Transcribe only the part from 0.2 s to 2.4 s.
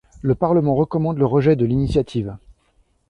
Le parlement recommande le rejet de l’initiative.